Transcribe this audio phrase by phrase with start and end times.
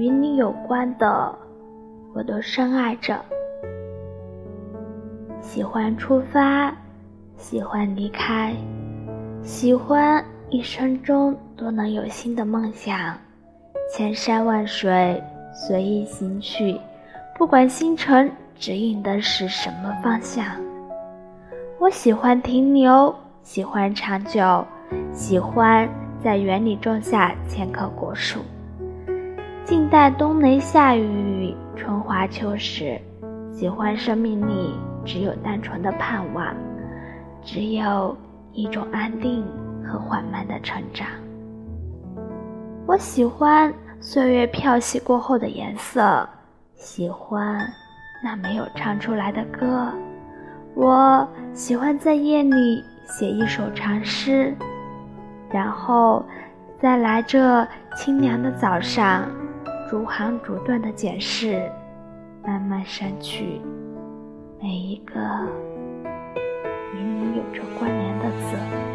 [0.00, 1.38] 与你有关的，
[2.14, 3.22] 我都深爱着。
[5.42, 6.74] 喜欢出发，
[7.36, 8.54] 喜欢离开，
[9.42, 13.14] 喜欢一生中都能有新的梦想，
[13.94, 15.22] 千山万水
[15.52, 16.80] 随意行去，
[17.36, 20.46] 不管星辰指引的是什么方向。
[21.78, 24.64] 我喜欢停留，喜欢长久，
[25.12, 25.86] 喜欢
[26.24, 28.40] 在园里种下千棵果树，
[29.70, 33.00] 静待冬雷夏雨，春华秋实。
[33.52, 34.74] 喜欢生命里
[35.04, 36.52] 只有单纯的盼望，
[37.40, 38.16] 只有
[38.50, 39.46] 一种安定
[39.86, 41.06] 和缓慢的成长。
[42.84, 46.28] 我喜欢岁月漂洗过后的颜色，
[46.74, 47.64] 喜欢
[48.24, 49.88] 那没有唱出来的歌。
[50.74, 54.52] 我喜欢在夜里写一首长诗，
[55.48, 56.24] 然后
[56.76, 59.28] 再来这清凉的早上，
[59.90, 61.68] 逐行逐段的检视，
[62.44, 63.60] 慢慢删去
[64.62, 65.20] 每一个
[66.94, 68.89] 与你有着关联的字。